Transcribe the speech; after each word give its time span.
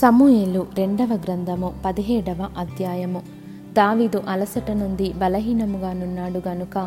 సమూయేలు 0.00 0.66
రెండవ 0.74 1.08
గ్రంథము 1.14 1.72
పదిహేడవ 1.84 2.48
అధ్యాయము. 2.58 3.22
దావిదు 3.72 4.22
అలసట 4.28 4.70
నుండి 4.70 5.12
బలహీనముగానున్నాడు 5.12 6.48
గనుక 6.48 6.78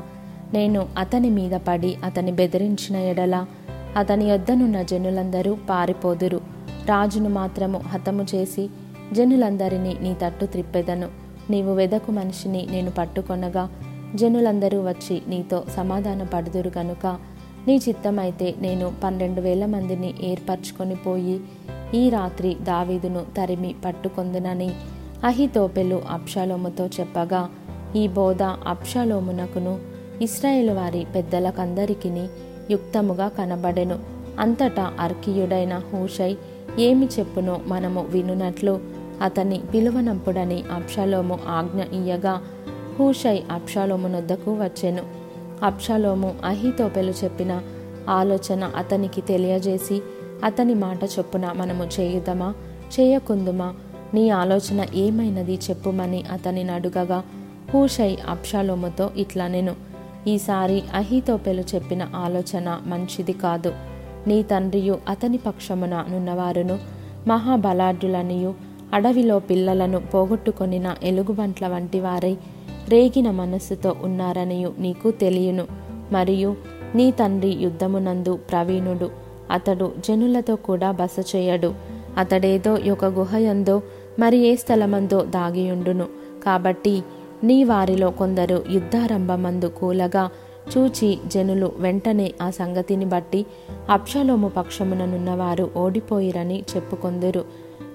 నేను 0.53 0.87
అతని 0.97 1.29
మీద 1.29 1.51
పడి 1.51 1.95
అతని 2.03 2.31
బెదిరించిన 2.31 2.95
ఎడల 2.95 3.45
అతని 3.97 4.25
యొద్దనున్న 4.25 4.81
జనులందరూ 4.81 5.57
పారిపోదురు. 5.69 6.41
రాజును 6.85 7.29
మాత్రము 7.29 7.77
హతము 7.77 8.25
చేసి 8.35 8.69
జనులందరినీ 9.13 9.97
నీ 10.01 10.15
తట్టు 10.23 10.45
త్రిప్పెదను. 10.45 11.07
నీవు 11.49 11.73
వెదకు 11.73 12.11
మనిషిని 12.11 12.67
నేను 12.71 12.91
పట్టుకొనగా 12.91 13.69
జనులందరూ 14.15 14.81
వచ్చి 14.81 15.21
నీతో 15.27 15.63
సమాధాన 15.77 16.23
పడుదురు 16.23 16.71
గనుక 16.77 17.19
నీ 17.67 17.81
చిత్తమైతే 17.89 18.55
నేను 18.61 18.91
పన్నెండు 19.03 19.41
వేల 19.41 19.65
మందిని 19.65 20.13
ఏర్పరచుకొని 20.23 20.95
పోయి 20.95 21.41
ఈ 21.95 22.09
రాత్రి 22.09 22.55
దావీదును 22.61 23.21
తరిమి 23.37 23.75
పట్టుకొందునని 23.85 24.71
అహితోపెలు 25.23 26.01
అప్షాలోముతో 26.09 26.87
చెప్పగా 26.87 27.49
ఈ 27.95 28.07
బోధ 28.07 28.43
అప్షాలోమునకును 28.43 29.79
ఇస్రాయేల్ 30.21 30.69
వారి 30.69 31.05
పెద్దలకందరికీ 31.15 32.27
యుక్తముగా 32.71 33.27
కనబడెను. 33.27 33.99
అంతటా 34.39 34.93
అర్కీయుడైన 34.99 35.81
హూషై 35.93 36.37
ఏమి 36.79 37.05
చెప్పునో 37.19 37.59
మనము 37.65 38.05
వినునట్లు 38.09 38.79
అతన్ని 39.21 39.61
పిలువనంపుడని 39.73 40.63
అప్షాలోము 40.73 41.39
ఆజ్ఞ 41.47 41.81
ఇయ్యగా 41.81 42.41
హూషై 42.99 43.43
అప్షాలోమునొద్దకు 43.51 44.53
వచ్చెను. 44.53 45.03
అప్షాలోము 45.63 46.35
అహితోపెలు 46.45 47.13
చెప్పిన 47.23 47.61
ఆలోచన 48.09 48.63
అతనికి 48.63 49.21
తెలియజేసి 49.21 50.01
అతని 50.43 50.73
మాట 50.73 51.03
చొప్పున 51.03 51.53
మనము 51.55 51.83
చేయుదమా? 51.99 52.53
చేయకుందుమా? 52.99 53.73
నీ 54.13 54.29
ఆలోచన 54.29 54.85
ఏమైనది 54.93 55.53
చెప్పుమని 55.55 56.23
అతనిని 56.31 56.71
అడుగగా 56.71 57.23
హూషై 57.73 58.17
అప్షాలోముతో 58.29 59.09
ఇట్లా 59.17 59.47
నేను. 59.47 59.75
ఈసారి 60.27 60.83
అహితోపెలు 60.93 61.63
చెప్పిన 61.75 62.07
ఆలోచన 62.15 62.79
మంచిది 62.85 63.33
కాదు. 63.33 63.73
నీ 64.27 64.43
తండ్రియు 64.43 64.99
అతని 65.09 65.37
పక్షమున 65.37 66.05
నున్నవారును 66.09 66.79
మహాబలాఢ్యులనియు 67.27 68.53
అడవిలో 68.93 69.39
పిల్లలను 69.39 69.99
పోగొట్టుకొనిన 69.99 70.95
ఎలుగుబంట్ల 71.03 71.67
వంటి 71.67 71.99
వారై 71.99 72.37
రేగిన 72.89 73.31
మనస్సుతో 73.31 73.95
ఉన్నారనియు 74.01 74.73
నీకు 74.79 75.11
తెలియను. 75.11 75.67
మరియు 76.11 76.55
నీ 76.95 77.11
తండ్రి 77.11 77.49
యుద్ధమునందు 77.49 78.39
ప్రవీణుడు. 78.51 79.11
అతడు 79.51 79.91
జనులతో 80.07 80.55
కూడా 80.55 80.91
బస 80.91 81.35
చేయడు. 81.35 81.73
అతడేదో 82.17 82.77
ఒక 82.91 83.05
గుహయందో 83.05 83.81
మరి 84.19 84.37
ఏ 84.37 84.55
స్థలమందో 84.55 85.21
దాగియుండును. 85.21 86.05
కాబట్టి 86.45 87.03
నీ 87.43 87.63
వారిలో 87.63 88.11
కొందరు 88.11 88.63
యుద్ధారంభమందు 88.71 89.65
కూలగా 89.65 90.29
చూచి 90.77 91.19
జనులు 91.27 91.71
వెంటనే 91.77 92.33
ఆ 92.41 92.49
సంగతిని 92.49 93.05
బట్టి 93.05 93.45
అప్షలోము 93.89 94.47
పక్షముననున్నవారు 94.47 95.71
ఓడిపోయిరని 95.77 96.63
చెప్పుకొందురు. 96.75 97.45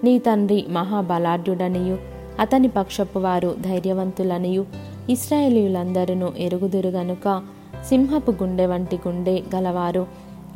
నీ 0.05 0.18
తండ్రి 0.18 0.64
మహాబలాఢ్యుడనియు 0.68 1.98
అతని 2.41 2.68
పక్షపు 2.68 3.18
వారు 3.18 3.55
ధైర్యవంతులనియు 3.61 4.66
ఇస్రాయేలీయులందరూ 5.11 6.33
ఎరుగుదురు 6.39 6.89
గనుక 6.89 7.42
సింహపు 7.89 8.30
గుండె 8.30 8.66
వంటి 8.66 8.98
గుండె 9.08 9.42
గలవారు 9.55 10.06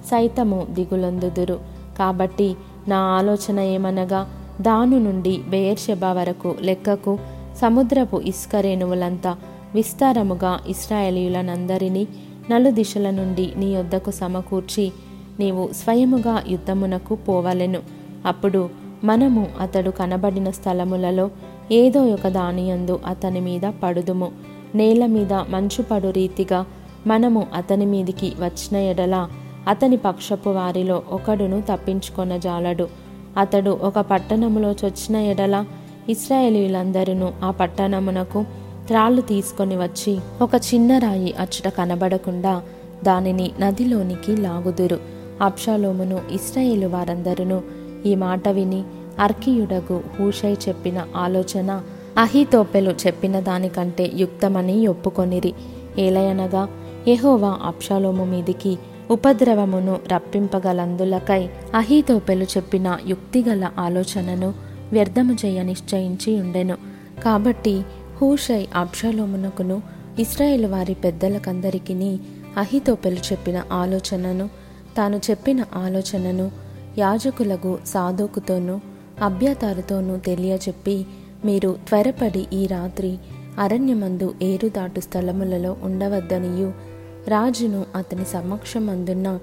సైతము 0.05 0.67
దిగులందుదురు. 0.71 1.61
కాబట్టి 1.99 2.57
నా 2.89 2.99
ఆలోచన 2.99 3.61
ఏమనగా 3.61 4.29
దాను 4.61 4.99
నుండి 4.99 5.41
బెయర్షెబ 5.49 6.05
వరకు 6.05 6.55
లెక్కకు 6.61 7.19
సముద్రపు 7.57 8.23
ఇసుక 8.25 8.57
రేణువులంతా 8.57 9.37
విస్తారముగా 9.75 10.61
ఇస్రాయేలీయులనందరినీ 10.67 12.09
నలు 12.51 12.71
దిశల 12.71 13.11
నుండి 13.11 13.53
నీ 13.57 13.67
యొద్దకు 13.67 14.11
సమకూర్చి 14.11 14.93
నీవు 15.41 15.69
స్వయముగా 15.73 16.43
యుద్ధమునకు 16.49 17.15
పోవలెను. 17.15 17.81
అప్పుడు 18.27 18.71
మనము 19.05 19.47
అతడు 19.61 19.91
కనబడిన 19.91 20.51
స్థలములలో 20.51 21.31
ఏదో 21.73 22.07
ఒక 22.07 22.29
దానియందు 22.29 23.01
అతని 23.07 23.41
మీద 23.41 23.61
పడుదుము. 23.83 24.33
నేల 24.75 25.07
మీద 25.07 25.33
మంచు 25.33 25.83
పడు 25.83 26.09
రీతిగా 26.09 26.67
మనము 27.07 27.47
అతని 27.55 27.87
మీదికి 27.87 28.33
వచ్చిన 28.41 28.77
ఎడల 28.77 29.29
అతని 29.69 29.97
పక్షపు 29.97 30.51
వారిలో 30.51 31.03
ఒకడును 31.11 31.63
తప్పించుకొన 31.73 32.37
జాలడు. 32.37 32.89
అతడు 33.37 33.71
ఒక 33.83 33.99
పట్టణములో 33.99 34.71
చొచ్చిన 34.71 35.17
ఎడల 35.17 35.65
ఇస్రాయేలీలందరూ 36.09 37.29
ఆ 37.43 37.51
పట్టణమునకు 37.51 38.45
త్రాళ్ళు 38.87 39.23
తీసుకొని 39.23 39.77
వచ్చి 39.77 40.19
ఒక 40.43 40.51
చిన్న 40.75 40.99
రాయి 40.99 41.35
అచ్చట 41.41 41.69
కనబడకుండా 41.69 42.63
దానిని 43.05 43.51
నదిలోనికి 43.61 44.37
లాగుదురు. 44.37 44.99
అప్షాలోమును 45.43 46.21
ఇస్రాయేలు 46.31 46.87
వారందరూ 46.87 47.61
ఈ 48.07 48.15
మాట 48.15 48.49
విని 48.49 48.83
అర్కియుడగు 49.19 50.03
హూషై 50.19 50.57
చెప్పిన 50.69 51.07
ఆలోచన 51.17 51.83
అహితోపెలు 52.19 52.91
చెప్పిన 53.07 53.41
దానికంటే 53.41 54.11
యుక్తమని 54.15 54.87
ఒప్పుకొనిరి. 54.87 55.55
ఏలయనగా 55.99 56.69
ఎహోవా 57.09 57.59
అప్షాలోము 57.63 58.25
మీదికి 58.25 58.79
ఉపద్రవమును 59.11 60.01
రప్పింపగలందులకై 60.13 61.49
అహీతోపెలు 61.75 62.45
చెప్పిన 62.45 62.99
యుక్తిగల 63.07 63.71
ఆలోచనను 63.79 64.55
వ్యర్థము 64.93 65.35
చేయ 65.45 65.63
నిశ్చయించి 65.63 66.41
ఉండెను. 66.41 66.77
కాబట్టి 67.25 67.83
హూషై 68.21 68.69
అబ్షలోమునకును 68.75 69.83
ఇస్రాయేల్ 70.19 70.67
వారి 70.67 70.95
పెద్దలకందరికీ 70.95 72.19
అహితోపెలు 72.57 73.17
చెప్పిన 73.17 73.63
ఆలోచనను 73.73 74.49
తాను 74.97 75.21
చెప్పిన 75.31 75.65
ఆలోచనను 75.77 76.51
యాజకులకు 76.99 77.79
సాధోకుతోనూ 77.87 78.81
అభ్యతారుతోనూ 79.23 80.17
తెలియచెప్పి 80.17 81.07
మీరు 81.45 81.77
త్వరపడి 81.89 82.47
ఈ 82.53 82.67
రాత్రి 82.67 83.19
అరణ్యమందు 83.59 84.35
ఏరుదాటు 84.43 85.01
స్థలములలో 85.01 85.77
ఉండవద్దనియు 85.83 86.88
రాజును 87.29 87.87
అతని 87.97 88.25
సమక్షమందున్న 88.25 89.39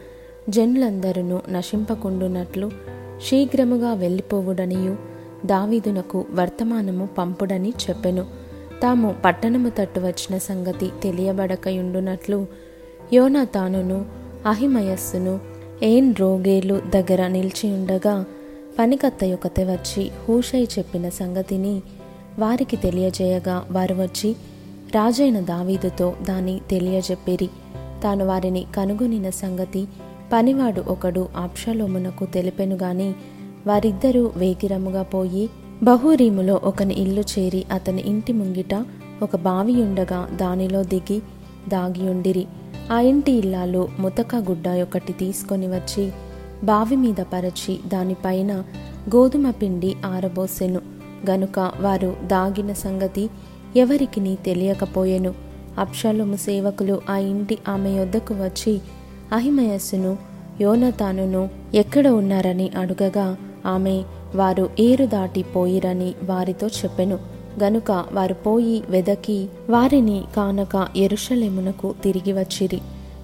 జనులందరూ 0.50 1.40
నశింపకుండునట్లు 1.50 2.72
శీఘ్రముగా 3.26 3.94
వెళ్ళిపోవుడనియు 3.94 4.98
దావీదునకు 5.46 6.26
వర్తమానము 6.32 7.10
పంపుడని 7.18 7.70
చెప్పెను. 7.70 8.26
తాము 8.82 9.16
పట్టణము 9.26 9.70
తట్టు 9.70 10.00
వచ్చిన 10.00 10.38
సంగతి 10.38 10.92
తెలియబడకయుండునట్లు 11.04 12.46
యోనాతానును 13.14 14.06
అహిమయస్సును 14.46 15.40
ఏన్ 15.84 16.16
రోగేలు 16.20 16.82
దగ్గర 16.90 17.28
నిలిచి 17.28 17.72
ఉండగా 17.72 18.26
పనికత్త 18.80 19.24
యొకత 19.24 19.60
వచ్చి 19.60 20.12
హూషై 20.28 20.64
చెప్పిన 20.64 21.10
సంగతిని 21.10 21.82
వారికి 22.40 22.78
తెలియజేయగా 22.78 23.68
వారు 23.72 23.96
వచ్చి 23.96 24.36
రాజైన 24.96 25.40
దావీదుతో 25.40 26.16
దాన్ని 26.22 26.62
తెలియజెప్పిరి. 26.70 27.50
తాను 28.04 28.26
వారిని 28.26 28.66
కనుగొనిన 28.76 29.30
సంగతి 29.30 29.88
పనివాడు 30.34 30.82
ఒకడు 30.88 31.28
అప్షలోమునకు 31.38 32.26
తెలిపెను 32.26 32.76
గాని 32.76 33.14
వారిద్దరూ 33.68 34.32
వేగిరముగా 34.38 35.04
పోయి 35.04 35.50
బహురీములో 35.84 36.62
ఒకని 36.64 36.94
ఇల్లు 36.94 37.22
చేరి 37.22 37.66
అతని 37.72 38.02
ఇంటి 38.02 38.34
ముంగిట 38.34 38.86
ఒక 39.24 39.36
బావి 39.36 39.74
ఉండగా 39.74 40.30
దానిలో 40.36 40.84
దిగి 40.84 41.22
దాగియుండిరి. 41.70 42.46
ఆ 42.92 43.00
ఇంటి 43.00 43.32
ఇల్లాలు 43.32 43.88
ముతక 44.00 44.36
గుడ్డ 44.36 44.68
ఒకటి 44.68 45.14
తీసుకొని 45.14 45.68
వచ్చి 45.68 46.12
బావి 46.64 46.96
మీద 46.96 47.22
పరచి 47.34 47.80
దానిపైన 47.88 48.54
గోధుమ 49.16 49.52
పిండి 49.52 49.96
ఆరబోసెను. 50.06 50.82
గనుక 51.30 51.72
వారు 51.82 52.16
దాగిన 52.24 52.74
సంగతి 52.74 53.30
ఎవరికిని 53.76 54.38
తెలియకపోయెను. 54.46 55.34
అప్షలోము 55.80 56.36
సేవకులు 56.36 57.02
ఆ 57.10 57.18
ఇంటి 57.18 57.58
ఆమె 57.70 57.90
యొద్దకు 57.90 58.34
వచ్చి 58.34 58.82
అహిమయస్సును 59.34 60.18
యోనతానును 60.62 61.50
ఎక్కడ 61.74 62.08
ఉన్నారని 62.08 62.70
అడుగగా 62.78 63.38
ఆమె 63.66 64.04
వారు 64.36 64.70
ఏరు 64.80 65.06
దాటి 65.06 65.44
పోయిరని 65.44 66.14
వారితో 66.24 66.68
చెప్పెను. 66.68 67.20
గనుక 67.64 68.06
వారు 68.14 68.34
పోయి 68.34 68.84
వెదకి 68.90 69.50
వారిని 69.70 70.24
కానక 70.36 70.88
ఎరుషలేమునకు 70.98 71.96
తిరిగి 72.04 72.34
వచ్చిరి. 72.34 72.82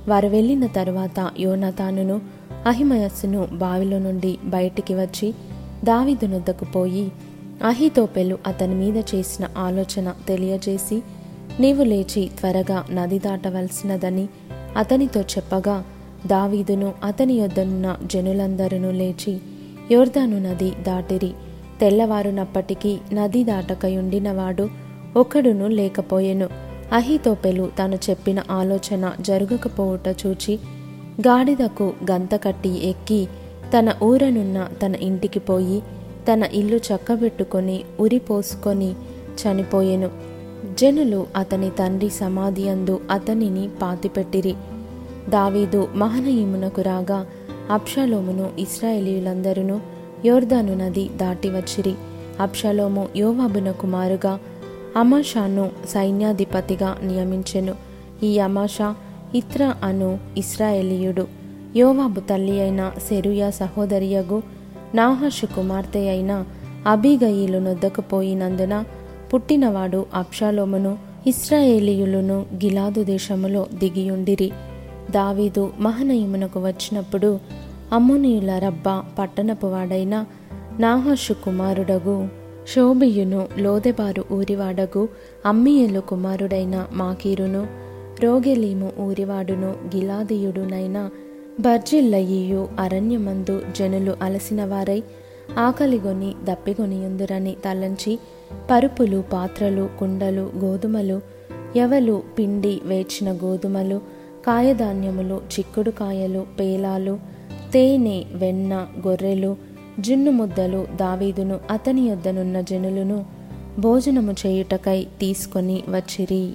వారు 0.08 0.28
వెళ్ళిన 0.28 0.66
తరువాత 0.66 1.32
యోనతానును 1.40 2.22
అహిమయస్సును 2.66 3.48
బావిలో 3.52 4.00
నుండి 4.00 4.38
బయటికి 4.46 4.96
వచ్చి 4.96 5.34
దావిదునొద్దకు 5.84 6.66
పోయి 6.66 7.12
అహితోపెలు 7.66 8.38
అతని 8.48 8.76
మీద 8.76 8.98
చేసిన 8.98 9.48
ఆలోచన 9.58 10.14
తెలియజేసి 10.28 11.04
నీవు 11.60 11.84
లేచి 11.84 12.30
త్వరగా 12.40 12.86
నది 12.92 13.20
దాటవలసినదని 13.20 14.28
అతనితో 14.78 15.22
చెప్పగా 15.22 15.84
దావీదును 16.28 16.94
అతని 17.04 17.34
యొద్దనున్న 17.34 17.98
జనులందరూ 18.06 18.92
లేచి 18.92 19.38
యోర్దాను 19.92 20.40
నది 20.40 20.70
దాటిరి. 20.70 21.34
తెల్లవారునప్పటికీ 21.80 22.98
నది 23.14 23.44
దాటకయుండినవాడు 23.44 24.70
ఒకడును 25.16 25.68
లేకపోయెను. 25.68 26.50
అహితోపెలు 26.92 27.72
తాను 27.78 28.00
చెప్పిన 28.10 28.44
ఆలోచన 28.52 29.12
జరగకపోవుట 29.22 30.16
చూచి 30.26 30.60
గాడిదకు 31.28 31.94
గంతకట్టి 32.12 32.90
ఎక్కి 32.90 33.28
తన 33.78 33.94
ఊరనున్న 34.04 34.70
తన 34.86 34.96
ఇంటికి 34.96 35.40
పోయి 35.40 35.84
తన 36.34 36.44
ఇల్లు 36.44 36.78
చక్కబెట్టుకొని 36.78 37.84
ఉరిపోసుకొని 38.00 38.94
చనిపోయెను. 39.42 40.31
జనులు 40.82 41.28
అతని 41.36 41.70
తండ్రి 41.70 42.10
సమాధి 42.10 42.70
అందు 42.70 43.00
అతనిని 43.12 43.70
పాతిపెట్టిరి. 43.82 44.56
దావీదు 45.30 45.88
మహనయిమునకు 45.96 46.82
రాగా 46.82 47.26
అప్షలోమును 47.72 48.50
ఇస్రాయేలీలందరూ 48.60 49.80
యోర్దాను 50.26 50.74
నది 50.76 51.10
దాటి 51.16 51.50
వచ్చిరి. 51.50 51.94
అప్షలోము 52.40 53.08
యోవాబున 53.16 53.72
కుమారుగా 53.72 54.40
అమాషాను 54.98 55.70
సైన్యాధిపతిగా 55.90 56.98
నియమించెను. 57.04 57.76
ఈ 58.24 58.40
అమాషా 58.40 58.96
ఇత్ర 59.36 59.76
అను 59.84 60.20
ఇస్రాయేలీయుడు 60.38 61.28
యోవాబు 61.76 62.20
తల్లి 62.20 62.62
అయిన 62.62 62.92
సెరుయా 63.10 63.50
సహోదరియగు 63.50 64.42
నాహషు 64.96 65.46
కుమార్తె 65.46 66.00
అయిన 66.00 66.46
అబిగయిలు 66.88 67.58
నొద్దకుపోయినందున 67.58 68.84
పుట్టినవాడు 69.34 70.06
అప్షాలోమును 70.14 70.98
ఇస్రాయేలీయులను 71.28 72.46
గిలాదు 72.54 73.04
దేశములో 73.04 73.66
దిగియుండిరి. 73.74 74.52
దావీదు 75.12 75.74
మహనయమునకు 75.80 76.60
వచ్చినప్పుడు 76.60 77.40
అమ్మోనీయుల 77.94 78.58
రబ్బ 78.58 79.04
పట్టణపు 79.20 79.68
వాడైన 79.68 80.26
కుమారుడగు 81.32 82.28
శోభియును 82.76 83.48
లోదెబారు 83.58 84.26
ఊరివాడగు 84.32 85.08
అమ్మియలు 85.46 86.00
కుమారుడైన 86.00 86.88
మాకీరును 86.94 87.68
రోగెలీము 88.24 88.94
ఊరివాడును 89.00 89.76
గిలాదీయుడునైన 89.96 91.10
బర్జిల్లయ్యూ 91.60 92.68
అరణ్యమందు 92.80 93.62
జనులు 93.78 94.16
అలసినవారై 94.22 95.04
ఆకలిగొని 95.58 96.34
దప్పిగొనియుందురని 96.44 97.56
తలంచి 97.66 98.20
పరుపులు 98.72 99.24
పాత్రలు 99.34 99.90
కుండలు 100.00 100.52
గోధుమలు 100.58 101.22
ఎవలు 101.76 102.24
పిండి 102.40 102.82
వేచిన 102.86 103.32
గోధుమలు 103.32 104.02
కాయధాన్యములు 104.48 105.36
చిక్కుడు 105.36 105.92
కాయలు 105.92 106.46
పేలాలు 106.60 107.20
తేనె 107.74 108.24
వెన్న 108.34 108.88
గొర్రెలు 109.08 109.56
జున్ను 110.00 110.32
ముద్దలు 110.32 110.88
దావీదును 110.96 111.60
అతని 111.72 112.02
యొద్దనున్న 112.02 112.62
జనులను 112.62 113.26
భోజనము 113.80 114.36
చేయుటకై 114.46 115.08
తీసుకొని 115.20 115.84
వచ్చిరి. 115.90 116.54